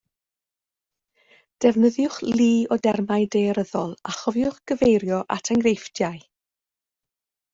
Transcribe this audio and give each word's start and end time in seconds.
Defnyddiwch 1.65 2.15
lu 2.39 2.47
o 2.75 2.79
dermau 2.87 3.27
daearyddol 3.35 3.93
a 4.11 4.15
chofiwch 4.21 4.57
gyfeirio 4.71 5.19
at 5.37 5.53
enghreifftiau 5.57 6.19